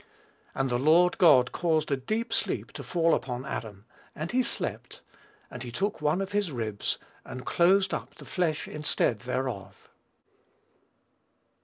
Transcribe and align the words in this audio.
"And 0.55 0.71
the 0.71 0.79
Lord 0.79 1.19
God 1.19 1.51
caused 1.51 1.91
a 1.91 1.95
deep 1.95 2.33
sleep 2.33 2.71
to 2.71 2.81
fall 2.81 3.13
upon 3.13 3.45
Adam, 3.45 3.85
and 4.15 4.31
he 4.31 4.41
slept: 4.41 5.03
and 5.51 5.61
he 5.61 5.71
took 5.71 6.01
one 6.01 6.21
of 6.21 6.31
his 6.31 6.51
ribs, 6.51 6.97
and 7.23 7.45
closed 7.45 7.93
up 7.93 8.15
the 8.15 8.25
flesh 8.25 8.67
instead 8.67 9.19
thereof." 9.19 9.91